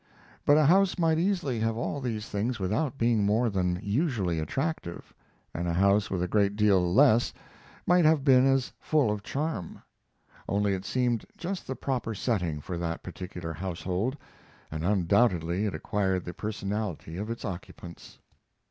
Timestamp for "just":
11.37-11.67